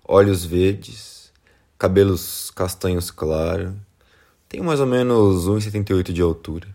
olhos 0.04 0.44
verdes, 0.44 1.32
cabelos 1.80 2.52
castanhos 2.52 3.10
claros, 3.10 3.74
tenho 4.50 4.64
mais 4.64 4.82
ou 4.82 4.86
menos 4.86 5.48
1,78 5.48 6.12
de 6.12 6.22
altura. 6.22 6.68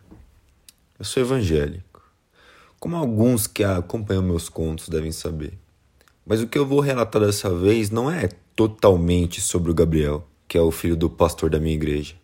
Eu 0.98 1.04
sou 1.04 1.22
evangélico, 1.22 2.02
como 2.80 2.96
alguns 2.96 3.46
que 3.46 3.62
acompanham 3.62 4.22
meus 4.22 4.48
contos 4.48 4.88
devem 4.88 5.12
saber. 5.12 5.58
Mas 6.24 6.40
o 6.40 6.46
que 6.46 6.56
eu 6.56 6.64
vou 6.64 6.80
relatar 6.80 7.20
dessa 7.20 7.54
vez 7.54 7.90
não 7.90 8.10
é 8.10 8.28
totalmente 8.56 9.40
sobre 9.42 9.70
o 9.70 9.74
Gabriel, 9.74 10.26
que 10.48 10.56
é 10.56 10.62
o 10.62 10.70
filho 10.70 10.96
do 10.96 11.10
pastor 11.10 11.50
da 11.50 11.60
minha 11.60 11.74
igreja. 11.74 12.14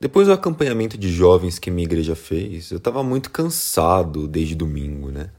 Depois 0.00 0.26
do 0.26 0.32
acompanhamento 0.32 0.96
de 0.96 1.10
jovens 1.10 1.58
que 1.58 1.70
minha 1.70 1.84
igreja 1.84 2.16
fez, 2.16 2.70
eu 2.70 2.78
estava 2.78 3.02
muito 3.02 3.30
cansado 3.30 4.26
desde 4.26 4.54
domingo, 4.54 5.10
né? 5.10 5.30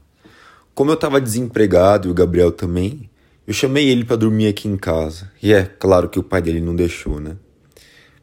Como 0.74 0.90
eu 0.90 0.94
estava 0.94 1.20
desempregado 1.20 2.08
e 2.08 2.10
o 2.10 2.14
Gabriel 2.14 2.50
também, 2.50 3.10
eu 3.46 3.52
chamei 3.52 3.90
ele 3.90 4.04
para 4.04 4.16
dormir 4.16 4.46
aqui 4.46 4.66
em 4.66 4.76
casa. 4.76 5.30
E 5.42 5.52
é 5.52 5.64
claro 5.64 6.08
que 6.08 6.18
o 6.18 6.22
pai 6.22 6.40
dele 6.40 6.62
não 6.62 6.74
deixou, 6.74 7.20
né? 7.20 7.36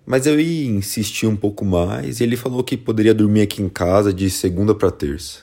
Mas 0.03 0.25
eu 0.25 0.39
ia 0.39 0.67
insistir 0.67 1.27
um 1.27 1.35
pouco 1.35 1.63
mais 1.63 2.19
e 2.19 2.23
ele 2.23 2.35
falou 2.35 2.63
que 2.63 2.75
poderia 2.75 3.13
dormir 3.13 3.41
aqui 3.41 3.61
em 3.61 3.69
casa 3.69 4.11
de 4.11 4.27
segunda 4.31 4.73
para 4.73 4.89
terça. 4.89 5.41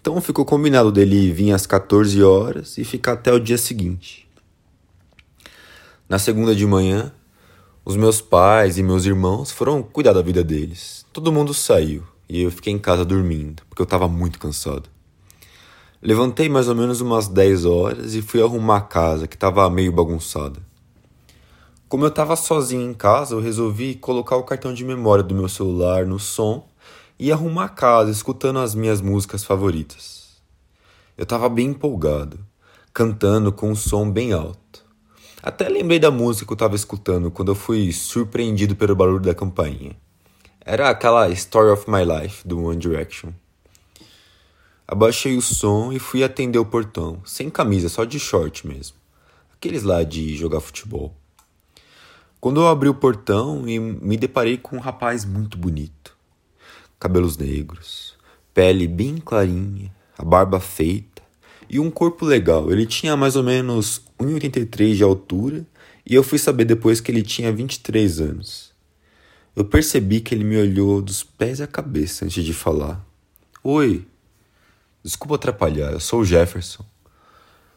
Então 0.00 0.18
ficou 0.22 0.46
combinado 0.46 0.90
dele 0.90 1.30
vir 1.30 1.52
às 1.52 1.66
14 1.66 2.22
horas 2.22 2.78
e 2.78 2.84
ficar 2.84 3.12
até 3.12 3.30
o 3.30 3.38
dia 3.38 3.58
seguinte. 3.58 4.26
Na 6.08 6.18
segunda 6.18 6.54
de 6.54 6.66
manhã, 6.66 7.12
os 7.84 7.96
meus 7.96 8.22
pais 8.22 8.78
e 8.78 8.82
meus 8.82 9.04
irmãos 9.04 9.50
foram 9.50 9.82
cuidar 9.82 10.14
da 10.14 10.22
vida 10.22 10.42
deles. 10.42 11.04
Todo 11.12 11.30
mundo 11.30 11.52
saiu 11.52 12.02
e 12.26 12.40
eu 12.40 12.50
fiquei 12.50 12.72
em 12.72 12.78
casa 12.78 13.04
dormindo, 13.04 13.62
porque 13.68 13.82
eu 13.82 13.84
estava 13.84 14.08
muito 14.08 14.38
cansado. 14.38 14.93
Levantei 16.06 16.50
mais 16.50 16.68
ou 16.68 16.74
menos 16.74 17.00
umas 17.00 17.28
10 17.28 17.64
horas 17.64 18.14
e 18.14 18.20
fui 18.20 18.42
arrumar 18.42 18.76
a 18.76 18.80
casa, 18.82 19.26
que 19.26 19.36
estava 19.36 19.70
meio 19.70 19.90
bagunçada. 19.90 20.60
Como 21.88 22.04
eu 22.04 22.08
estava 22.08 22.36
sozinho 22.36 22.90
em 22.90 22.92
casa, 22.92 23.34
eu 23.34 23.40
resolvi 23.40 23.94
colocar 23.94 24.36
o 24.36 24.42
cartão 24.42 24.74
de 24.74 24.84
memória 24.84 25.24
do 25.24 25.34
meu 25.34 25.48
celular 25.48 26.04
no 26.04 26.18
som 26.18 26.68
e 27.18 27.32
arrumar 27.32 27.64
a 27.64 27.68
casa 27.70 28.10
escutando 28.10 28.58
as 28.58 28.74
minhas 28.74 29.00
músicas 29.00 29.44
favoritas. 29.44 30.42
Eu 31.16 31.22
estava 31.22 31.48
bem 31.48 31.68
empolgado, 31.68 32.38
cantando 32.92 33.50
com 33.50 33.70
um 33.70 33.74
som 33.74 34.10
bem 34.10 34.34
alto. 34.34 34.84
Até 35.42 35.70
lembrei 35.70 35.98
da 35.98 36.10
música 36.10 36.44
que 36.44 36.52
eu 36.52 36.56
estava 36.56 36.76
escutando 36.76 37.30
quando 37.30 37.52
eu 37.52 37.54
fui 37.54 37.90
surpreendido 37.92 38.76
pelo 38.76 38.94
barulho 38.94 39.20
da 39.20 39.34
campainha. 39.34 39.96
Era 40.60 40.90
aquela 40.90 41.30
Story 41.30 41.70
of 41.70 41.90
My 41.90 42.04
Life 42.04 42.46
do 42.46 42.62
One 42.62 42.76
Direction. 42.76 43.32
Abaixei 44.86 45.36
o 45.36 45.42
som 45.42 45.92
e 45.92 45.98
fui 45.98 46.22
atender 46.22 46.58
o 46.58 46.64
portão, 46.64 47.22
sem 47.24 47.48
camisa, 47.48 47.88
só 47.88 48.04
de 48.04 48.20
short 48.20 48.66
mesmo. 48.66 48.96
Aqueles 49.52 49.82
lá 49.82 50.02
de 50.02 50.36
jogar 50.36 50.60
futebol. 50.60 51.14
Quando 52.38 52.60
eu 52.60 52.68
abri 52.68 52.90
o 52.90 52.94
portão 52.94 53.66
e 53.66 53.78
me 53.78 54.18
deparei 54.18 54.58
com 54.58 54.76
um 54.76 54.80
rapaz 54.80 55.24
muito 55.24 55.56
bonito. 55.56 56.14
Cabelos 57.00 57.38
negros, 57.38 58.14
pele 58.52 58.86
bem 58.86 59.16
clarinha, 59.16 59.90
a 60.18 60.22
barba 60.22 60.60
feita 60.60 61.22
e 61.70 61.80
um 61.80 61.90
corpo 61.90 62.26
legal. 62.26 62.70
Ele 62.70 62.84
tinha 62.84 63.16
mais 63.16 63.36
ou 63.36 63.42
menos 63.42 64.02
1,83 64.20 64.96
de 64.96 65.02
altura 65.02 65.66
e 66.04 66.14
eu 66.14 66.22
fui 66.22 66.38
saber 66.38 66.66
depois 66.66 67.00
que 67.00 67.10
ele 67.10 67.22
tinha 67.22 67.50
23 67.50 68.20
anos. 68.20 68.72
Eu 69.56 69.64
percebi 69.64 70.20
que 70.20 70.34
ele 70.34 70.44
me 70.44 70.58
olhou 70.58 71.00
dos 71.00 71.22
pés 71.22 71.62
à 71.62 71.66
cabeça 71.66 72.26
antes 72.26 72.44
de 72.44 72.52
falar. 72.52 73.02
Oi, 73.62 74.04
desculpa 75.04 75.34
atrapalhar, 75.34 75.92
eu 75.92 76.00
sou 76.00 76.20
o 76.20 76.24
Jefferson. 76.24 76.84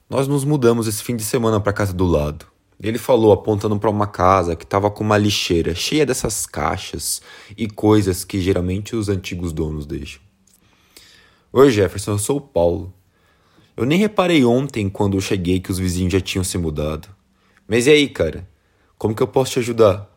Nós 0.09 0.27
nos 0.27 0.45
mudamos 0.45 0.87
esse 0.87 1.03
fim 1.03 1.17
de 1.17 1.23
semana 1.23 1.59
para 1.59 1.73
casa 1.73 1.91
do 1.91 2.05
lado. 2.05 2.45
Ele 2.79 2.97
falou 2.97 3.33
apontando 3.33 3.77
para 3.77 3.89
uma 3.89 4.07
casa 4.07 4.55
que 4.55 4.63
estava 4.63 4.89
com 4.89 5.03
uma 5.03 5.17
lixeira 5.17 5.75
cheia 5.75 6.05
dessas 6.05 6.45
caixas 6.45 7.21
e 7.57 7.67
coisas 7.67 8.23
que 8.23 8.39
geralmente 8.39 8.95
os 8.95 9.09
antigos 9.09 9.51
donos 9.51 9.85
deixam. 9.85 10.21
Oi, 11.51 11.69
Jefferson, 11.71 12.11
eu 12.11 12.19
sou 12.19 12.37
o 12.37 12.41
Paulo. 12.41 12.93
Eu 13.75 13.85
nem 13.85 13.99
reparei 13.99 14.45
ontem 14.45 14.87
quando 14.89 15.17
eu 15.17 15.21
cheguei 15.21 15.59
que 15.59 15.71
os 15.71 15.79
vizinhos 15.79 16.13
já 16.13 16.21
tinham 16.21 16.43
se 16.43 16.57
mudado. 16.57 17.09
Mas 17.67 17.87
e 17.87 17.89
aí, 17.89 18.07
cara? 18.07 18.47
Como 18.97 19.13
que 19.13 19.21
eu 19.21 19.27
posso 19.27 19.53
te 19.53 19.59
ajudar? 19.59 20.09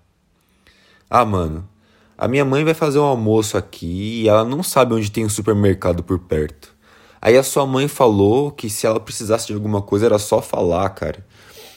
Ah, 1.08 1.24
mano, 1.24 1.68
a 2.16 2.28
minha 2.28 2.44
mãe 2.44 2.62
vai 2.62 2.74
fazer 2.74 2.98
um 2.98 3.04
almoço 3.04 3.56
aqui 3.56 4.22
e 4.22 4.28
ela 4.28 4.44
não 4.44 4.62
sabe 4.62 4.94
onde 4.94 5.10
tem 5.10 5.24
um 5.24 5.28
supermercado 5.28 6.02
por 6.02 6.18
perto. 6.20 6.78
Aí 7.22 7.36
a 7.36 7.42
sua 7.42 7.66
mãe 7.66 7.86
falou 7.86 8.50
que 8.50 8.70
se 8.70 8.86
ela 8.86 8.98
precisasse 8.98 9.46
de 9.46 9.54
alguma 9.54 9.82
coisa 9.82 10.06
era 10.06 10.18
só 10.18 10.40
falar, 10.40 10.88
cara. 10.90 11.24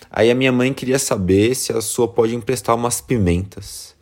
Aí 0.10 0.32
a 0.32 0.36
minha 0.36 0.52
mãe 0.52 0.74
queria 0.74 1.00
saber 1.00 1.56
se 1.56 1.74
a 1.74 1.82
sua 1.82 2.08
pode 2.08 2.36
emprestar 2.36 2.76
umas 2.76 3.02
pimentas. 3.02 3.96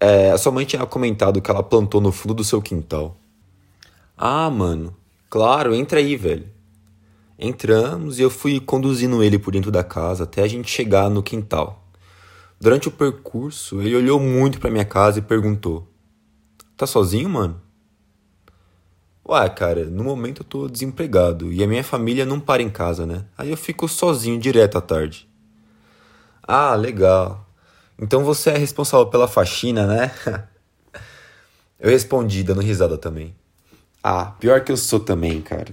É, 0.00 0.30
a 0.30 0.38
sua 0.38 0.50
mãe 0.50 0.64
tinha 0.64 0.84
comentado 0.86 1.40
que 1.40 1.50
ela 1.50 1.62
plantou 1.62 2.00
no 2.00 2.10
fundo 2.10 2.34
do 2.34 2.42
seu 2.42 2.60
quintal. 2.60 3.16
Ah, 4.16 4.50
mano, 4.50 4.96
claro, 5.28 5.74
entra 5.74 5.98
aí, 5.98 6.16
velho. 6.16 6.48
Entramos 7.38 8.18
e 8.18 8.22
eu 8.22 8.30
fui 8.30 8.58
conduzindo 8.58 9.22
ele 9.22 9.38
por 9.38 9.52
dentro 9.52 9.70
da 9.70 9.84
casa 9.84 10.24
até 10.24 10.42
a 10.42 10.48
gente 10.48 10.70
chegar 10.70 11.08
no 11.08 11.22
quintal. 11.22 11.86
Durante 12.60 12.88
o 12.88 12.90
percurso, 12.90 13.80
ele 13.80 13.96
olhou 13.96 14.20
muito 14.20 14.58
para 14.60 14.70
minha 14.70 14.84
casa 14.84 15.18
e 15.20 15.22
perguntou: 15.22 15.86
Tá 16.76 16.86
sozinho, 16.86 17.28
mano? 17.28 17.60
Ué, 19.30 19.48
cara, 19.48 19.84
no 19.84 20.02
momento 20.02 20.40
eu 20.40 20.44
tô 20.44 20.66
desempregado 20.66 21.52
e 21.52 21.62
a 21.62 21.66
minha 21.68 21.84
família 21.84 22.26
não 22.26 22.40
para 22.40 22.62
em 22.64 22.68
casa, 22.68 23.06
né? 23.06 23.24
Aí 23.38 23.48
eu 23.48 23.56
fico 23.56 23.86
sozinho 23.86 24.40
direto 24.40 24.76
à 24.76 24.80
tarde. 24.80 25.28
Ah, 26.42 26.74
legal. 26.74 27.46
Então 27.96 28.24
você 28.24 28.50
é 28.50 28.58
responsável 28.58 29.06
pela 29.06 29.28
faxina, 29.28 29.86
né? 29.86 30.10
eu 31.78 31.90
respondi, 31.90 32.42
dando 32.42 32.60
risada 32.60 32.98
também. 32.98 33.32
Ah, 34.02 34.32
pior 34.40 34.64
que 34.64 34.72
eu 34.72 34.76
sou 34.76 34.98
também, 34.98 35.40
cara. 35.40 35.72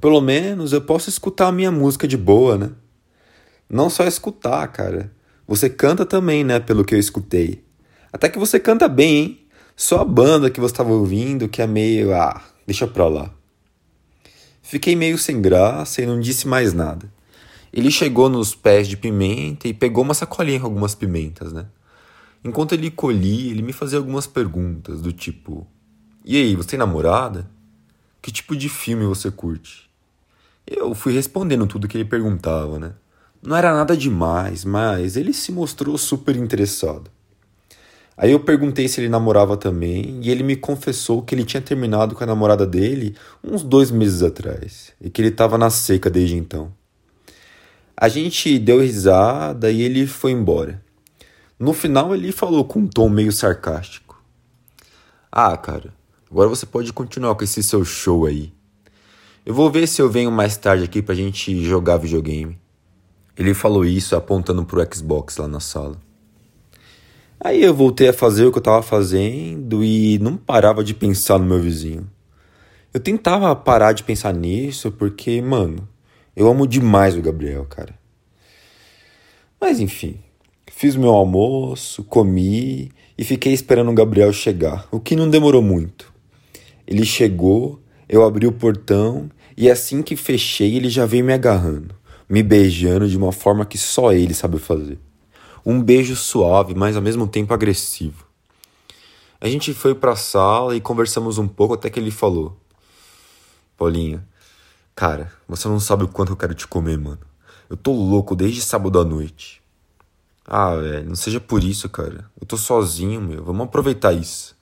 Pelo 0.00 0.20
menos 0.20 0.72
eu 0.72 0.80
posso 0.80 1.08
escutar 1.08 1.48
a 1.48 1.52
minha 1.52 1.72
música 1.72 2.06
de 2.06 2.16
boa, 2.16 2.56
né? 2.56 2.70
Não 3.68 3.90
só 3.90 4.04
escutar, 4.04 4.64
cara. 4.68 5.10
Você 5.48 5.68
canta 5.68 6.06
também, 6.06 6.44
né? 6.44 6.60
Pelo 6.60 6.84
que 6.84 6.94
eu 6.94 7.00
escutei. 7.00 7.64
Até 8.12 8.28
que 8.28 8.38
você 8.38 8.60
canta 8.60 8.86
bem, 8.86 9.16
hein? 9.16 9.46
Só 9.74 10.02
a 10.02 10.04
banda 10.04 10.48
que 10.48 10.60
você 10.60 10.72
estava 10.72 10.92
ouvindo 10.92 11.48
que 11.48 11.60
é 11.60 11.66
meio. 11.66 12.14
Ah, 12.14 12.40
deixa 12.66 12.86
pra 12.86 13.08
lá. 13.08 13.32
Fiquei 14.62 14.96
meio 14.96 15.18
sem 15.18 15.40
graça 15.42 16.00
e 16.00 16.06
não 16.06 16.20
disse 16.20 16.46
mais 16.46 16.72
nada. 16.72 17.12
Ele 17.72 17.90
chegou 17.90 18.28
nos 18.28 18.54
pés 18.54 18.86
de 18.86 18.96
pimenta 18.96 19.66
e 19.66 19.74
pegou 19.74 20.04
uma 20.04 20.14
sacolinha 20.14 20.60
com 20.60 20.66
algumas 20.66 20.94
pimentas, 20.94 21.52
né? 21.52 21.66
Enquanto 22.44 22.72
ele 22.72 22.90
colhia, 22.90 23.50
ele 23.50 23.62
me 23.62 23.72
fazia 23.72 23.98
algumas 23.98 24.26
perguntas 24.26 25.00
do 25.00 25.12
tipo: 25.12 25.66
E 26.24 26.36
aí, 26.36 26.56
você 26.56 26.70
tem 26.70 26.78
namorada? 26.78 27.48
Que 28.20 28.30
tipo 28.30 28.56
de 28.56 28.68
filme 28.68 29.04
você 29.04 29.30
curte? 29.30 29.90
Eu 30.66 30.94
fui 30.94 31.12
respondendo 31.12 31.66
tudo 31.66 31.88
que 31.88 31.96
ele 31.96 32.04
perguntava, 32.04 32.78
né? 32.78 32.92
Não 33.42 33.56
era 33.56 33.74
nada 33.74 33.96
demais, 33.96 34.64
mas 34.64 35.16
ele 35.16 35.32
se 35.32 35.50
mostrou 35.50 35.98
super 35.98 36.36
interessado. 36.36 37.10
Aí 38.22 38.30
eu 38.30 38.38
perguntei 38.38 38.86
se 38.86 39.00
ele 39.00 39.08
namorava 39.08 39.56
também, 39.56 40.20
e 40.22 40.30
ele 40.30 40.44
me 40.44 40.54
confessou 40.54 41.22
que 41.22 41.34
ele 41.34 41.44
tinha 41.44 41.60
terminado 41.60 42.14
com 42.14 42.22
a 42.22 42.26
namorada 42.26 42.64
dele 42.64 43.16
uns 43.42 43.64
dois 43.64 43.90
meses 43.90 44.22
atrás, 44.22 44.92
e 45.00 45.10
que 45.10 45.20
ele 45.20 45.30
estava 45.30 45.58
na 45.58 45.70
seca 45.70 46.08
desde 46.08 46.36
então. 46.36 46.72
A 47.96 48.08
gente 48.08 48.60
deu 48.60 48.80
risada 48.80 49.72
e 49.72 49.82
ele 49.82 50.06
foi 50.06 50.30
embora. 50.30 50.80
No 51.58 51.72
final 51.72 52.14
ele 52.14 52.30
falou 52.30 52.64
com 52.64 52.78
um 52.78 52.86
tom 52.86 53.08
meio 53.08 53.32
sarcástico: 53.32 54.22
Ah, 55.32 55.56
cara, 55.56 55.92
agora 56.30 56.48
você 56.48 56.64
pode 56.64 56.92
continuar 56.92 57.34
com 57.34 57.42
esse 57.42 57.60
seu 57.60 57.84
show 57.84 58.24
aí. 58.24 58.52
Eu 59.44 59.52
vou 59.52 59.68
ver 59.68 59.88
se 59.88 60.00
eu 60.00 60.08
venho 60.08 60.30
mais 60.30 60.56
tarde 60.56 60.84
aqui 60.84 61.02
pra 61.02 61.16
gente 61.16 61.64
jogar 61.64 61.96
videogame. 61.96 62.56
Ele 63.36 63.52
falou 63.52 63.84
isso 63.84 64.14
apontando 64.14 64.64
pro 64.64 64.86
Xbox 64.94 65.38
lá 65.38 65.48
na 65.48 65.58
sala. 65.58 65.98
Aí 67.44 67.60
eu 67.60 67.74
voltei 67.74 68.08
a 68.08 68.12
fazer 68.12 68.46
o 68.46 68.52
que 68.52 68.58
eu 68.58 68.62
tava 68.62 68.82
fazendo 68.82 69.82
e 69.82 70.16
não 70.20 70.36
parava 70.36 70.84
de 70.84 70.94
pensar 70.94 71.40
no 71.40 71.44
meu 71.44 71.58
vizinho. 71.58 72.08
Eu 72.94 73.00
tentava 73.00 73.56
parar 73.56 73.92
de 73.92 74.04
pensar 74.04 74.32
nisso 74.32 74.92
porque, 74.92 75.42
mano, 75.42 75.88
eu 76.36 76.46
amo 76.46 76.68
demais 76.68 77.16
o 77.16 77.20
Gabriel, 77.20 77.64
cara. 77.64 77.98
Mas 79.60 79.80
enfim, 79.80 80.20
fiz 80.70 80.94
meu 80.94 81.10
almoço, 81.10 82.04
comi 82.04 82.92
e 83.18 83.24
fiquei 83.24 83.52
esperando 83.52 83.90
o 83.90 83.94
Gabriel 83.94 84.32
chegar, 84.32 84.86
o 84.92 85.00
que 85.00 85.16
não 85.16 85.28
demorou 85.28 85.62
muito. 85.62 86.12
Ele 86.86 87.04
chegou, 87.04 87.80
eu 88.08 88.24
abri 88.24 88.46
o 88.46 88.52
portão 88.52 89.28
e 89.56 89.68
assim 89.68 90.00
que 90.00 90.14
fechei, 90.14 90.76
ele 90.76 90.88
já 90.88 91.06
veio 91.06 91.24
me 91.24 91.32
agarrando, 91.32 91.92
me 92.28 92.40
beijando 92.40 93.08
de 93.08 93.16
uma 93.16 93.32
forma 93.32 93.66
que 93.66 93.78
só 93.78 94.12
ele 94.12 94.32
sabe 94.32 94.60
fazer. 94.60 94.96
Um 95.64 95.80
beijo 95.82 96.16
suave, 96.16 96.74
mas 96.74 96.96
ao 96.96 97.02
mesmo 97.02 97.26
tempo 97.26 97.54
agressivo. 97.54 98.26
A 99.40 99.48
gente 99.48 99.74
foi 99.74 99.94
pra 99.94 100.16
sala 100.16 100.76
e 100.76 100.80
conversamos 100.80 101.38
um 101.38 101.48
pouco 101.48 101.74
até 101.74 101.90
que 101.90 101.98
ele 101.98 102.10
falou: 102.10 102.56
Paulinha, 103.76 104.26
cara, 104.94 105.32
você 105.48 105.68
não 105.68 105.80
sabe 105.80 106.04
o 106.04 106.08
quanto 106.08 106.32
eu 106.32 106.36
quero 106.36 106.54
te 106.54 106.66
comer, 106.66 106.98
mano. 106.98 107.20
Eu 107.68 107.76
tô 107.76 107.92
louco 107.92 108.36
desde 108.36 108.60
sábado 108.60 109.00
à 109.00 109.04
noite. 109.04 109.62
Ah, 110.44 110.74
velho, 110.76 111.08
não 111.08 111.16
seja 111.16 111.40
por 111.40 111.62
isso, 111.64 111.88
cara. 111.88 112.30
Eu 112.40 112.46
tô 112.46 112.56
sozinho, 112.56 113.20
meu. 113.20 113.44
Vamos 113.44 113.64
aproveitar 113.64 114.12
isso. 114.12 114.56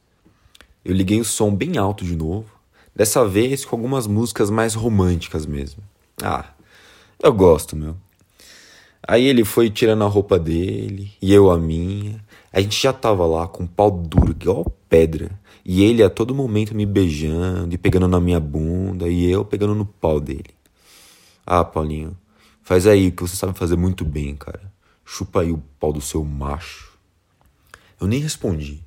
Eu 0.85 0.95
liguei 0.95 1.21
o 1.21 1.25
som 1.25 1.55
bem 1.55 1.77
alto 1.77 2.05
de 2.05 2.15
novo. 2.15 2.51
Dessa 2.95 3.27
vez 3.27 3.65
com 3.65 3.77
algumas 3.77 4.07
músicas 4.07 4.51
mais 4.51 4.75
românticas 4.75 5.47
mesmo. 5.47 5.83
Ah, 6.23 6.45
eu 7.23 7.33
gosto, 7.33 7.77
meu. 7.77 7.97
Aí 9.07 9.25
ele 9.25 9.45
foi 9.45 9.71
tirando 9.71 10.05
a 10.05 10.09
roupa 10.09 10.39
dele, 10.39 11.13
e 11.21 11.33
eu 11.33 11.51
a 11.51 11.59
minha. 11.59 12.23
A 12.53 12.61
gente 12.61 12.81
já 12.81 12.93
tava 12.93 13.25
lá 13.27 13.49
com 13.49 13.67
pau 13.67 13.91
duro, 13.91 14.33
igual 14.33 14.65
pedra. 14.89 15.31
E 15.65 15.83
ele 15.83 16.03
a 16.03 16.11
todo 16.11 16.35
momento 16.35 16.75
me 16.75 16.85
beijando 16.85 17.75
e 17.75 17.79
pegando 17.79 18.09
na 18.09 18.21
minha 18.21 18.41
bunda 18.41 19.09
e 19.09 19.31
eu 19.31 19.45
pegando 19.45 19.75
no 19.75 19.87
pau 19.87 20.19
dele. 20.19 20.51
Ah, 21.47 21.65
Paulinho, 21.65 22.17
faz 22.63 22.87
aí 22.87 23.11
que 23.11 23.23
você 23.23 23.37
sabe 23.37 23.57
fazer 23.57 23.77
muito 23.77 24.05
bem, 24.05 24.35
cara. 24.35 24.73
Chupa 25.05 25.43
aí 25.43 25.53
o 25.53 25.63
pau 25.79 25.93
do 25.93 26.01
seu 26.01 26.25
macho. 26.25 26.99
Eu 28.01 28.07
nem 28.07 28.21
respondi. 28.21 28.83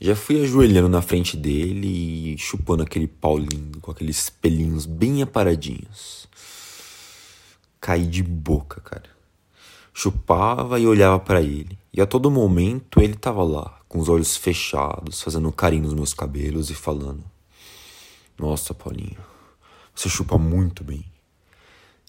Já 0.00 0.14
fui 0.14 0.42
ajoelhando 0.42 0.88
na 0.88 1.02
frente 1.02 1.36
dele 1.36 2.34
e 2.34 2.38
chupando 2.38 2.82
aquele 2.82 3.08
pau 3.08 3.36
lindo, 3.36 3.80
com 3.80 3.90
aqueles 3.90 4.30
pelinhos 4.30 4.86
bem 4.86 5.22
aparadinhos. 5.22 6.28
Caí 7.80 8.06
de 8.06 8.22
boca, 8.22 8.80
cara. 8.80 9.17
Chupava 10.00 10.78
e 10.78 10.86
olhava 10.86 11.18
para 11.18 11.42
ele. 11.42 11.76
E 11.92 12.00
a 12.00 12.06
todo 12.06 12.30
momento 12.30 13.00
ele 13.00 13.16
tava 13.16 13.42
lá, 13.42 13.80
com 13.88 13.98
os 13.98 14.08
olhos 14.08 14.36
fechados, 14.36 15.20
fazendo 15.20 15.50
carinho 15.50 15.82
nos 15.82 15.92
meus 15.92 16.14
cabelos 16.14 16.70
e 16.70 16.74
falando: 16.76 17.24
Nossa, 18.38 18.72
Paulinho, 18.72 19.18
você 19.92 20.08
chupa 20.08 20.38
muito 20.38 20.84
bem. 20.84 21.04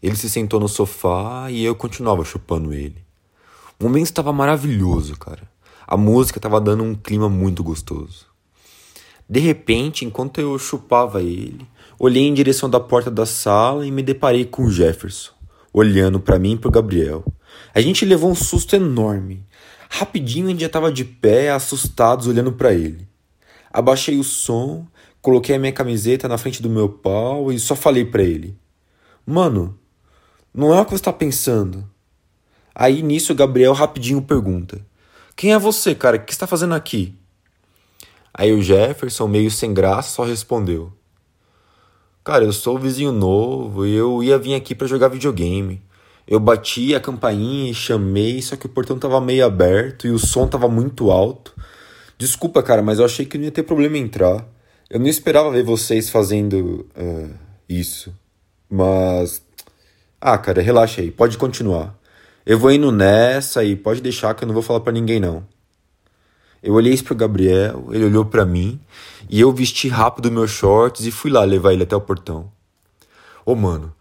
Ele 0.03 0.15
se 0.15 0.29
sentou 0.29 0.59
no 0.59 0.67
sofá 0.67 1.49
e 1.49 1.65
eu 1.65 1.73
continuava 1.73 2.23
chupando 2.23 2.71
ele. 2.71 3.03
O 3.79 3.85
momento 3.85 4.05
estava 4.05 4.31
maravilhoso, 4.31 5.17
cara. 5.17 5.49
A 5.87 5.97
música 5.97 6.37
estava 6.37 6.61
dando 6.61 6.83
um 6.83 6.93
clima 6.93 7.27
muito 7.27 7.63
gostoso. 7.63 8.27
De 9.27 9.39
repente, 9.39 10.05
enquanto 10.05 10.39
eu 10.39 10.59
chupava 10.59 11.23
ele, 11.23 11.67
olhei 11.97 12.27
em 12.27 12.35
direção 12.35 12.69
da 12.69 12.79
porta 12.79 13.09
da 13.09 13.25
sala 13.25 13.83
e 13.83 13.89
me 13.89 14.03
deparei 14.03 14.45
com 14.45 14.65
o 14.65 14.71
Jefferson, 14.71 15.31
olhando 15.73 16.19
para 16.19 16.37
mim 16.37 16.51
e 16.51 16.57
pro 16.57 16.69
Gabriel. 16.69 17.25
A 17.73 17.81
gente 17.81 18.05
levou 18.05 18.31
um 18.31 18.35
susto 18.35 18.75
enorme. 18.75 19.45
Rapidinho 19.89 20.47
a 20.47 20.49
gente 20.51 20.61
já 20.61 20.67
estava 20.67 20.91
de 20.91 21.03
pé, 21.03 21.49
assustados, 21.49 22.27
olhando 22.27 22.51
para 22.51 22.73
ele. 22.73 23.07
Abaixei 23.71 24.17
o 24.17 24.23
som, 24.23 24.87
coloquei 25.21 25.55
a 25.55 25.59
minha 25.59 25.71
camiseta 25.71 26.27
na 26.27 26.37
frente 26.37 26.61
do 26.61 26.69
meu 26.69 26.89
pau 26.89 27.51
e 27.51 27.59
só 27.59 27.75
falei 27.75 28.05
para 28.05 28.23
ele: 28.23 28.57
Mano, 29.25 29.77
não 30.53 30.73
é 30.73 30.81
o 30.81 30.85
que 30.85 30.91
você 30.91 30.95
está 30.95 31.13
pensando. 31.13 31.89
Aí 32.73 33.01
nisso 33.01 33.33
o 33.33 33.35
Gabriel 33.35 33.73
rapidinho 33.73 34.21
pergunta: 34.21 34.85
Quem 35.35 35.53
é 35.53 35.59
você, 35.59 35.93
cara? 35.93 36.17
O 36.17 36.19
que 36.21 36.31
está 36.31 36.47
fazendo 36.47 36.73
aqui? 36.73 37.15
Aí 38.33 38.53
o 38.53 38.61
Jefferson, 38.61 39.27
meio 39.27 39.51
sem 39.51 39.73
graça, 39.73 40.09
só 40.09 40.23
respondeu: 40.23 40.93
Cara, 42.23 42.45
eu 42.45 42.53
sou 42.53 42.75
o 42.75 42.79
vizinho 42.79 43.11
novo 43.11 43.85
e 43.85 43.93
eu 43.93 44.23
ia 44.23 44.37
vir 44.37 44.55
aqui 44.55 44.73
para 44.73 44.87
jogar 44.87 45.07
videogame. 45.09 45.81
Eu 46.29 46.39
bati 46.39 46.93
a 46.93 46.99
campainha 46.99 47.71
e 47.71 47.73
chamei, 47.73 48.39
só 48.39 48.55
que 48.55 48.67
o 48.67 48.69
portão 48.69 48.99
tava 48.99 49.19
meio 49.19 49.43
aberto 49.43 50.05
e 50.05 50.11
o 50.11 50.19
som 50.19 50.47
tava 50.47 50.69
muito 50.69 51.09
alto. 51.09 51.55
Desculpa, 52.19 52.61
cara, 52.61 52.83
mas 52.83 52.99
eu 52.99 53.05
achei 53.05 53.25
que 53.25 53.35
não 53.35 53.45
ia 53.45 53.51
ter 53.51 53.63
problema 53.63 53.97
em 53.97 54.03
entrar. 54.03 54.45
Eu 54.87 54.99
não 54.99 55.07
esperava 55.07 55.49
ver 55.49 55.63
vocês 55.63 56.07
fazendo 56.07 56.87
uh, 56.95 57.33
isso. 57.67 58.13
Mas. 58.69 59.41
Ah, 60.21 60.37
cara, 60.37 60.61
relaxa 60.61 61.01
aí, 61.01 61.09
pode 61.09 61.35
continuar. 61.35 61.97
Eu 62.45 62.59
vou 62.59 62.71
indo 62.71 62.91
nessa 62.91 63.63
e 63.63 63.75
pode 63.75 63.99
deixar 63.99 64.35
que 64.35 64.43
eu 64.43 64.47
não 64.47 64.53
vou 64.53 64.61
falar 64.61 64.81
para 64.81 64.93
ninguém 64.93 65.19
não. 65.19 65.43
Eu 66.61 66.75
olhei 66.75 66.93
isso 66.93 67.05
pro 67.05 67.15
Gabriel, 67.15 67.87
ele 67.89 68.05
olhou 68.05 68.25
para 68.25 68.45
mim 68.45 68.79
e 69.27 69.41
eu 69.41 69.51
vesti 69.51 69.87
rápido 69.87 70.31
meus 70.31 70.51
shorts 70.51 71.07
e 71.07 71.11
fui 71.11 71.31
lá 71.31 71.43
levar 71.43 71.73
ele 71.73 71.83
até 71.83 71.95
o 71.95 72.01
portão. 72.01 72.51
Ô, 73.43 73.55
mano, 73.55 73.95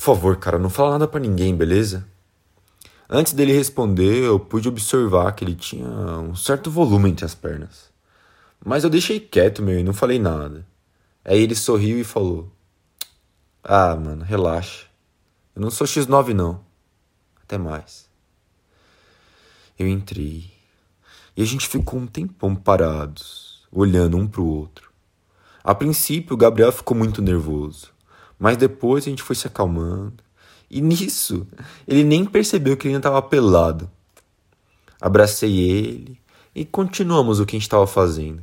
por 0.00 0.16
favor, 0.16 0.36
cara, 0.38 0.58
não 0.58 0.70
fala 0.70 0.92
nada 0.92 1.06
para 1.06 1.20
ninguém, 1.20 1.54
beleza? 1.54 2.08
Antes 3.06 3.34
dele 3.34 3.52
responder, 3.52 4.24
eu 4.24 4.40
pude 4.40 4.66
observar 4.66 5.30
que 5.32 5.44
ele 5.44 5.54
tinha 5.54 5.86
um 5.86 6.34
certo 6.34 6.70
volume 6.70 7.10
entre 7.10 7.26
as 7.26 7.34
pernas. 7.34 7.90
Mas 8.64 8.82
eu 8.82 8.88
deixei 8.88 9.20
quieto, 9.20 9.60
meu, 9.60 9.78
e 9.78 9.82
não 9.84 9.92
falei 9.92 10.18
nada. 10.18 10.66
Aí 11.22 11.42
ele 11.42 11.54
sorriu 11.54 12.00
e 12.00 12.04
falou: 12.04 12.50
Ah, 13.62 13.94
mano, 13.94 14.24
relaxa. 14.24 14.86
Eu 15.54 15.60
não 15.60 15.70
sou 15.70 15.86
X9, 15.86 16.32
não. 16.32 16.64
Até 17.42 17.58
mais. 17.58 18.08
Eu 19.78 19.86
entrei. 19.86 20.50
E 21.36 21.42
a 21.42 21.46
gente 21.46 21.68
ficou 21.68 22.00
um 22.00 22.06
tempão 22.06 22.56
parados, 22.56 23.68
olhando 23.70 24.16
um 24.16 24.26
pro 24.26 24.46
outro. 24.46 24.90
A 25.62 25.74
princípio, 25.74 26.32
o 26.32 26.38
Gabriel 26.38 26.72
ficou 26.72 26.96
muito 26.96 27.20
nervoso. 27.20 27.99
Mas 28.40 28.56
depois 28.56 29.04
a 29.04 29.10
gente 29.10 29.22
foi 29.22 29.36
se 29.36 29.46
acalmando. 29.46 30.24
E 30.70 30.80
nisso, 30.80 31.46
ele 31.86 32.02
nem 32.02 32.24
percebeu 32.24 32.74
que 32.74 32.86
ele 32.86 32.94
ainda 32.94 33.08
estava 33.08 33.20
pelado. 33.20 33.90
Abracei 34.98 35.58
ele 35.58 36.18
e 36.54 36.64
continuamos 36.64 37.38
o 37.38 37.44
que 37.44 37.54
a 37.54 37.58
gente 37.58 37.66
estava 37.66 37.86
fazendo. 37.86 38.42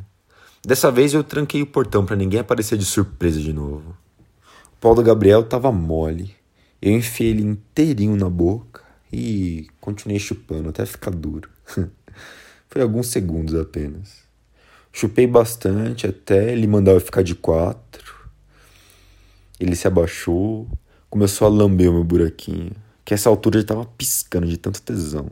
Dessa 0.63 0.91
vez 0.91 1.13
eu 1.13 1.23
tranquei 1.23 1.63
o 1.63 1.67
portão 1.67 2.05
para 2.05 2.15
ninguém 2.15 2.39
aparecer 2.39 2.77
de 2.77 2.85
surpresa 2.85 3.39
de 3.39 3.51
novo. 3.51 3.97
O 4.73 4.77
pau 4.79 4.93
do 4.93 5.01
Gabriel 5.01 5.41
estava 5.41 5.71
mole. 5.71 6.35
Eu 6.79 6.91
enfiei 6.91 7.31
ele 7.31 7.41
inteirinho 7.41 8.15
na 8.15 8.29
boca 8.29 8.83
e 9.11 9.67
continuei 9.81 10.19
chupando 10.19 10.69
até 10.69 10.85
ficar 10.85 11.11
duro. 11.11 11.49
Foi 12.69 12.81
alguns 12.81 13.07
segundos 13.07 13.55
apenas. 13.55 14.27
Chupei 14.91 15.25
bastante 15.25 16.05
até 16.05 16.51
ele 16.51 16.67
mandar 16.67 16.91
eu 16.91 17.01
ficar 17.01 17.23
de 17.23 17.33
quatro. 17.33 18.16
Ele 19.59 19.75
se 19.75 19.87
abaixou, 19.87 20.67
começou 21.09 21.47
a 21.47 21.49
lamber 21.49 21.89
o 21.89 21.93
meu 21.93 22.03
buraquinho, 22.03 22.71
que 23.03 23.13
essa 23.13 23.29
altura 23.29 23.59
já 23.59 23.63
estava 23.63 23.85
piscando 23.85 24.47
de 24.47 24.57
tanto 24.57 24.81
tesão. 24.81 25.29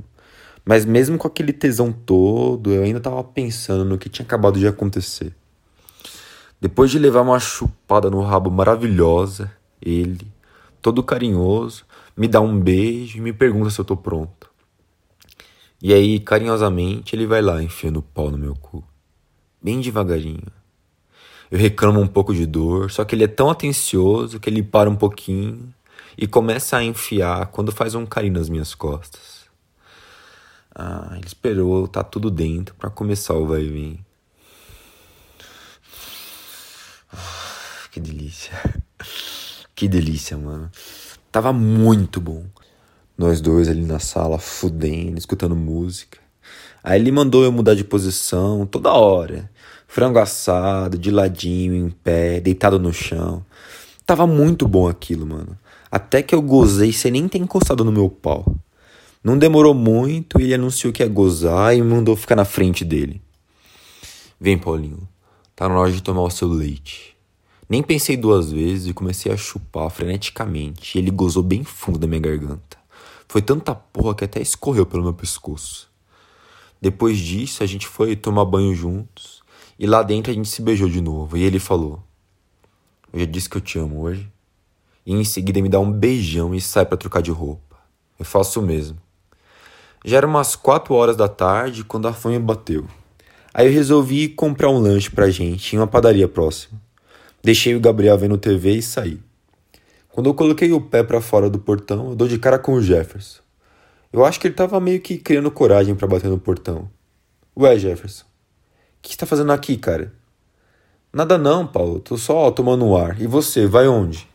Mas 0.63 0.83
mesmo 0.83 1.17
com 1.17 1.27
aquele 1.27 1.53
tesão 1.53 1.91
todo, 1.91 2.71
eu 2.71 2.83
ainda 2.83 2.97
estava 2.97 3.23
pensando 3.23 3.85
no 3.85 3.97
que 3.97 4.09
tinha 4.09 4.25
acabado 4.25 4.57
de 4.57 4.67
acontecer. 4.67 5.31
Depois 6.59 6.89
de 6.89 6.97
levar 6.97 7.21
uma 7.21 7.39
chupada 7.39 8.09
no 8.09 8.21
rabo 8.21 8.49
maravilhosa, 8.49 9.51
ele, 9.79 10.27
todo 10.81 11.03
carinhoso, 11.03 11.85
me 12.17 12.27
dá 12.27 12.41
um 12.41 12.59
beijo 12.59 13.17
e 13.17 13.21
me 13.21 13.31
pergunta 13.31 13.69
se 13.69 13.79
eu 13.79 13.85
tô 13.85 13.95
pronto. 13.95 14.49
E 15.81 15.93
aí, 15.93 16.19
carinhosamente, 16.19 17.15
ele 17.15 17.27
vai 17.27 17.41
lá 17.41 17.61
enfiando 17.61 17.97
o 17.97 18.01
pau 18.01 18.31
no 18.31 18.37
meu 18.37 18.55
cu, 18.55 18.83
bem 19.61 19.79
devagarinho. 19.81 20.47
Eu 21.51 21.59
reclamo 21.59 21.99
um 21.99 22.07
pouco 22.07 22.33
de 22.33 22.45
dor, 22.45 22.91
só 22.91 23.05
que 23.05 23.15
ele 23.15 23.23
é 23.23 23.27
tão 23.27 23.49
atencioso 23.49 24.39
que 24.39 24.49
ele 24.49 24.63
para 24.63 24.89
um 24.89 24.95
pouquinho 24.95 25.73
e 26.17 26.27
começa 26.27 26.77
a 26.77 26.83
enfiar 26.83 27.47
quando 27.47 27.71
faz 27.71 27.95
um 27.95 28.05
carinho 28.05 28.33
nas 28.33 28.49
minhas 28.49 28.73
costas. 28.73 29.45
Ah, 30.73 31.13
ele 31.15 31.25
esperou 31.25 31.87
tá 31.87 32.03
tudo 32.03 32.29
dentro 32.29 32.75
para 32.75 32.89
começar 32.89 33.33
o 33.33 33.47
vai 33.47 33.61
e 33.61 33.69
vem. 33.69 34.05
Ah, 37.13 37.87
que 37.91 37.99
delícia. 37.99 38.51
Que 39.75 39.87
delícia, 39.89 40.37
mano. 40.37 40.71
Tava 41.31 41.51
muito 41.51 42.21
bom. 42.21 42.45
Nós 43.17 43.41
dois 43.41 43.67
ali 43.67 43.83
na 43.83 43.99
sala, 43.99 44.39
fudendo, 44.39 45.17
escutando 45.17 45.55
música. 45.55 46.24
Aí 46.83 46.99
ele 46.99 47.11
mandou 47.11 47.43
eu 47.43 47.51
mudar 47.51 47.73
de 47.73 47.83
posição 47.83 48.65
toda 48.65 48.93
hora. 48.93 49.49
Frango 49.87 50.19
assado, 50.19 50.97
de 50.97 51.09
ladinho, 51.09 51.75
em 51.75 51.89
pé, 51.89 52.39
deitado 52.39 52.77
no 52.77 52.93
chão. 52.93 53.45
Tava 54.05 54.27
muito 54.27 54.67
bom 54.67 54.87
aquilo, 54.87 55.25
mano. 55.25 55.57
Até 55.89 56.21
que 56.21 56.35
eu 56.35 56.41
gozei 56.41 56.91
sem 56.91 57.11
nem 57.11 57.27
ter 57.27 57.37
encostado 57.37 57.83
no 57.83 57.91
meu 57.91 58.09
pau. 58.09 58.55
Não 59.23 59.37
demorou 59.37 59.73
muito 59.73 60.39
ele 60.39 60.53
anunciou 60.53 60.93
que 60.93 61.01
ia 61.01 61.09
gozar 61.09 61.75
e 61.75 61.81
mandou 61.81 62.15
ficar 62.15 62.35
na 62.35 62.45
frente 62.45 62.85
dele. 62.85 63.19
Vem, 64.39 64.57
Paulinho. 64.57 65.07
Tá 65.55 65.67
na 65.67 65.79
hora 65.79 65.91
de 65.91 66.03
tomar 66.03 66.21
o 66.21 66.29
seu 66.29 66.47
leite. 66.47 67.15
Nem 67.67 67.81
pensei 67.81 68.15
duas 68.15 68.51
vezes 68.51 68.87
e 68.87 68.93
comecei 68.93 69.31
a 69.31 69.37
chupar 69.37 69.89
freneticamente. 69.89 70.99
Ele 70.99 71.09
gozou 71.09 71.41
bem 71.41 71.63
fundo 71.63 71.97
da 71.97 72.05
minha 72.05 72.19
garganta. 72.19 72.77
Foi 73.27 73.41
tanta 73.41 73.73
porra 73.73 74.13
que 74.13 74.23
até 74.23 74.39
escorreu 74.39 74.85
pelo 74.85 75.01
meu 75.01 75.13
pescoço. 75.13 75.89
Depois 76.85 77.17
disso, 77.17 77.63
a 77.63 77.65
gente 77.65 77.87
foi 77.87 78.15
tomar 78.15 78.45
banho 78.45 78.71
juntos. 78.75 79.41
E 79.79 79.87
lá 79.87 80.03
dentro 80.03 80.31
a 80.31 80.35
gente 80.35 80.47
se 80.47 80.61
beijou 80.61 80.87
de 80.87 81.01
novo. 81.01 81.35
E 81.35 81.41
ele 81.41 81.57
falou: 81.57 82.03
Eu 83.11 83.21
já 83.21 83.25
disse 83.25 83.49
que 83.49 83.57
eu 83.57 83.61
te 83.61 83.79
amo 83.79 84.01
hoje. 84.01 84.31
E 85.03 85.11
em 85.11 85.23
seguida 85.23 85.59
me 85.63 85.67
dá 85.67 85.79
um 85.79 85.91
beijão 85.91 86.53
e 86.53 86.61
sai 86.61 86.85
para 86.85 86.95
trocar 86.95 87.23
de 87.23 87.31
roupa. 87.31 87.75
Eu 88.19 88.23
faço 88.23 88.59
o 88.59 88.63
mesmo. 88.63 88.99
Já 90.05 90.17
era 90.17 90.27
umas 90.27 90.55
quatro 90.55 90.93
horas 90.93 91.17
da 91.17 91.27
tarde 91.27 91.83
quando 91.83 92.07
a 92.07 92.13
fome 92.13 92.37
bateu. 92.37 92.85
Aí 93.51 93.65
eu 93.65 93.73
resolvi 93.73 94.29
comprar 94.29 94.69
um 94.69 94.77
lanche 94.77 95.09
pra 95.09 95.31
gente 95.31 95.75
em 95.75 95.79
uma 95.79 95.87
padaria 95.87 96.27
próxima. 96.27 96.79
Deixei 97.43 97.73
o 97.73 97.79
Gabriel 97.79 98.15
vendo 98.15 98.37
TV 98.37 98.73
e 98.73 98.81
saí. 98.83 99.19
Quando 100.09 100.29
eu 100.29 100.35
coloquei 100.35 100.71
o 100.71 100.79
pé 100.79 101.01
para 101.01 101.19
fora 101.19 101.49
do 101.49 101.57
portão, 101.57 102.11
eu 102.11 102.15
dou 102.15 102.27
de 102.27 102.37
cara 102.37 102.59
com 102.59 102.73
o 102.73 102.81
Jefferson. 102.81 103.44
Eu 104.15 104.23
acho 104.23 104.39
que 104.39 104.47
ele 104.47 104.53
tava 104.53 104.79
meio 104.79 105.01
que 105.01 105.17
criando 105.17 105.51
coragem 105.51 105.93
para 105.93 106.07
bater 106.07 106.29
no 106.29 106.39
portão. 106.39 106.89
Ué, 107.59 107.77
Jefferson, 107.77 108.23
o 108.23 108.27
que 109.01 109.09
você 109.09 109.17
tá 109.17 109.25
fazendo 109.25 109.51
aqui, 109.51 109.75
cara? 109.75 110.13
Nada 111.11 111.37
não, 111.37 111.67
Paulo. 111.67 111.99
Tô 111.99 112.17
só 112.17 112.49
tomando 112.49 112.85
um 112.85 112.95
ar. 112.95 113.21
E 113.21 113.27
você, 113.27 113.67
vai 113.67 113.89
onde? 113.89 114.25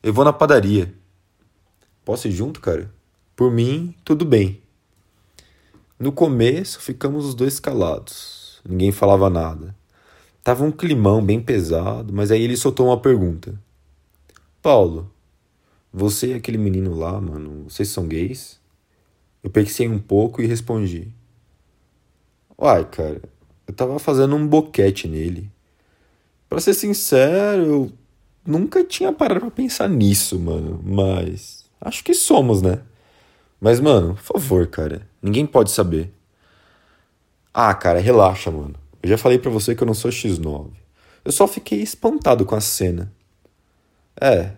Eu 0.00 0.14
vou 0.14 0.24
na 0.24 0.32
padaria. 0.32 0.94
Posso 2.04 2.28
ir 2.28 2.30
junto, 2.30 2.60
cara? 2.60 2.88
Por 3.34 3.50
mim, 3.50 3.96
tudo 4.04 4.24
bem. 4.24 4.62
No 5.98 6.12
começo, 6.12 6.78
ficamos 6.78 7.26
os 7.26 7.34
dois 7.34 7.58
calados. 7.58 8.60
Ninguém 8.64 8.92
falava 8.92 9.28
nada. 9.28 9.74
Tava 10.44 10.62
um 10.62 10.70
climão 10.70 11.20
bem 11.20 11.40
pesado, 11.40 12.12
mas 12.12 12.30
aí 12.30 12.42
ele 12.42 12.56
soltou 12.56 12.86
uma 12.86 13.00
pergunta. 13.00 13.60
Paulo, 14.62 15.10
você 15.92 16.28
e 16.28 16.34
aquele 16.34 16.58
menino 16.58 16.94
lá, 16.94 17.20
mano, 17.20 17.64
vocês 17.68 17.88
são 17.88 18.06
gays? 18.06 18.62
Eu 19.44 19.50
pensei 19.50 19.86
um 19.86 19.98
pouco 19.98 20.40
e 20.40 20.46
respondi. 20.46 21.12
Uai, 22.58 22.86
cara, 22.86 23.20
eu 23.66 23.74
tava 23.74 23.98
fazendo 23.98 24.34
um 24.34 24.46
boquete 24.46 25.06
nele. 25.06 25.50
Pra 26.48 26.58
ser 26.60 26.72
sincero, 26.72 27.62
eu 27.62 27.92
nunca 28.46 28.82
tinha 28.82 29.12
parado 29.12 29.40
pra 29.40 29.50
pensar 29.50 29.86
nisso, 29.86 30.40
mano. 30.40 30.80
Mas 30.82 31.66
acho 31.78 32.02
que 32.02 32.14
somos, 32.14 32.62
né? 32.62 32.80
Mas, 33.60 33.80
mano, 33.80 34.14
por 34.14 34.22
favor, 34.22 34.66
cara, 34.66 35.06
ninguém 35.20 35.44
pode 35.44 35.70
saber. 35.70 36.10
Ah, 37.52 37.74
cara, 37.74 38.00
relaxa, 38.00 38.50
mano. 38.50 38.74
Eu 39.02 39.10
já 39.10 39.18
falei 39.18 39.38
para 39.38 39.50
você 39.50 39.74
que 39.74 39.82
eu 39.82 39.86
não 39.86 39.94
sou 39.94 40.10
X9. 40.10 40.70
Eu 41.22 41.32
só 41.32 41.46
fiquei 41.46 41.82
espantado 41.82 42.46
com 42.46 42.54
a 42.54 42.60
cena. 42.62 43.12
É, 44.18 44.52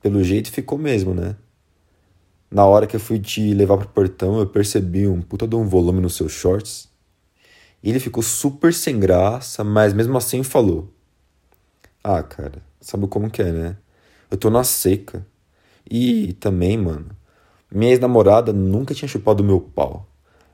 pelo 0.00 0.22
jeito 0.22 0.52
ficou 0.52 0.78
mesmo, 0.78 1.12
né? 1.12 1.34
Na 2.52 2.66
hora 2.66 2.86
que 2.86 2.94
eu 2.94 3.00
fui 3.00 3.18
te 3.18 3.54
levar 3.54 3.78
pro 3.78 3.88
portão, 3.88 4.38
eu 4.38 4.46
percebi 4.46 5.08
um 5.08 5.22
puta 5.22 5.48
de 5.48 5.56
um 5.56 5.66
volume 5.66 6.02
nos 6.02 6.14
seus 6.14 6.32
shorts. 6.32 6.86
E 7.82 7.88
ele 7.88 7.98
ficou 7.98 8.22
super 8.22 8.74
sem 8.74 9.00
graça, 9.00 9.64
mas 9.64 9.94
mesmo 9.94 10.18
assim 10.18 10.42
falou: 10.42 10.92
Ah, 12.04 12.22
cara, 12.22 12.62
sabe 12.78 13.06
como 13.06 13.30
que 13.30 13.40
é, 13.40 13.50
né? 13.50 13.76
Eu 14.30 14.36
tô 14.36 14.50
na 14.50 14.64
seca. 14.64 15.26
E 15.90 16.34
também, 16.34 16.76
mano, 16.76 17.06
minha 17.70 17.90
ex-namorada 17.90 18.52
nunca 18.52 18.94
tinha 18.94 19.08
chupado 19.08 19.42
meu 19.42 19.58
pau. 19.58 20.06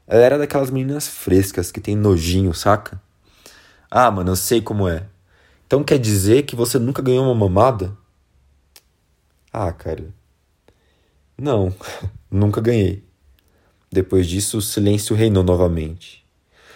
Ela 0.06 0.22
era 0.22 0.38
daquelas 0.38 0.70
meninas 0.70 1.08
frescas 1.08 1.72
que 1.72 1.80
tem 1.80 1.96
nojinho, 1.96 2.54
saca? 2.54 3.02
Ah, 3.90 4.08
mano, 4.08 4.30
eu 4.30 4.36
sei 4.36 4.60
como 4.62 4.88
é. 4.88 5.04
Então 5.66 5.82
quer 5.82 5.98
dizer 5.98 6.44
que 6.44 6.54
você 6.54 6.78
nunca 6.78 7.02
ganhou 7.02 7.24
uma 7.24 7.34
mamada? 7.34 7.92
Ah, 9.52 9.72
cara. 9.72 10.16
Não, 11.40 11.72
nunca 12.28 12.60
ganhei. 12.60 13.04
Depois 13.90 14.26
disso, 14.26 14.58
o 14.58 14.62
silêncio 14.62 15.14
reinou 15.14 15.44
novamente. 15.44 16.24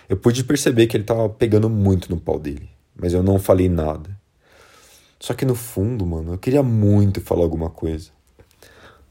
Eu 0.08 0.16
pude 0.16 0.44
perceber 0.44 0.86
que 0.86 0.96
ele 0.96 1.04
estava 1.04 1.28
pegando 1.28 1.68
muito 1.68 2.08
no 2.08 2.20
pau 2.20 2.38
dele, 2.38 2.68
mas 2.94 3.12
eu 3.12 3.22
não 3.22 3.38
falei 3.38 3.68
nada. 3.68 4.16
Só 5.18 5.34
que 5.34 5.44
no 5.44 5.54
fundo, 5.54 6.06
mano, 6.06 6.34
eu 6.34 6.38
queria 6.38 6.62
muito 6.62 7.20
falar 7.20 7.42
alguma 7.42 7.70
coisa. 7.70 8.10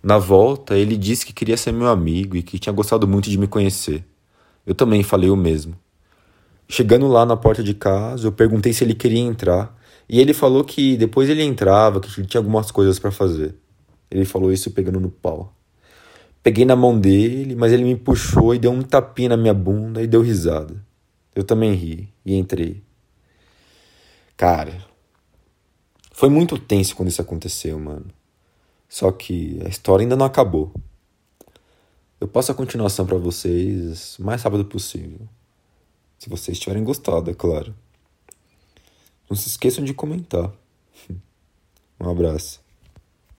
Na 0.02 0.18
volta, 0.18 0.76
ele 0.76 0.98
disse 0.98 1.26
que 1.26 1.34
queria 1.34 1.58
ser 1.58 1.72
meu 1.72 1.88
amigo 1.88 2.36
e 2.36 2.42
que 2.42 2.58
tinha 2.58 2.74
gostado 2.74 3.08
muito 3.08 3.30
de 3.30 3.38
me 3.38 3.48
conhecer. 3.48 4.04
Eu 4.66 4.74
também 4.74 5.04
falei 5.04 5.30
o 5.30 5.36
mesmo. 5.36 5.78
Chegando 6.68 7.08
lá 7.08 7.26
na 7.26 7.36
porta 7.36 7.62
de 7.62 7.74
casa, 7.74 8.28
eu 8.28 8.32
perguntei 8.32 8.74
se 8.74 8.84
ele 8.84 8.96
queria 8.96 9.20
entrar. 9.20 9.78
E 10.10 10.20
ele 10.20 10.34
falou 10.34 10.64
que 10.64 10.98
depois 10.98 11.30
ele 11.30 11.44
entrava, 11.44 12.00
que 12.00 12.20
ele 12.20 12.28
tinha 12.28 12.40
algumas 12.40 12.72
coisas 12.72 12.98
para 12.98 13.12
fazer. 13.12 13.56
Ele 14.12 14.26
falou 14.26 14.52
isso 14.52 14.72
pegando 14.72 15.00
no 15.00 15.10
pau. 15.10 15.54
Peguei 16.44 16.66
na 16.66 16.76
mão 16.76 17.00
dele, 17.00 17.56
mas 17.56 17.72
ele 17.72 17.84
me 17.84 17.96
puxou 17.96 18.54
e 18.54 18.60
deu 18.60 18.72
um 18.72 18.82
tapinha 18.82 19.30
na 19.30 19.38
minha 19.38 19.54
bunda 19.54 20.04
e 20.04 20.08
deu 20.08 20.22
risada. 20.22 20.76
Eu 21.34 21.44
também 21.44 21.74
ri 21.74 22.10
e 22.26 22.36
entrei. 22.36 22.84
Cara, 24.36 24.86
foi 26.12 26.30
muito 26.30 26.58
tenso 26.58 26.96
quando 26.96 27.10
isso 27.10 27.22
aconteceu, 27.22 27.80
mano. 27.80 28.08
Só 28.90 29.12
que 29.12 29.60
a 29.66 29.70
história 29.70 30.04
ainda 30.04 30.16
não 30.16 30.26
acabou. 30.26 30.74
Eu 32.20 32.28
passo 32.28 32.52
a 32.52 32.56
continuação 32.56 33.06
para 33.06 33.18
vocês 33.18 34.20
o 34.20 34.24
mais 34.24 34.44
rápido 34.44 34.66
possível. 34.66 35.28
Se 36.20 36.30
vocês 36.30 36.60
tiverem 36.60 36.84
gostado, 36.84 37.32
é 37.32 37.34
claro. 37.34 37.74
Não 39.30 39.38
se 39.38 39.48
esqueçam 39.48 39.84
de 39.84 39.94
comentar. 39.94 40.52
Um 42.00 42.10
abraço. 42.10 42.61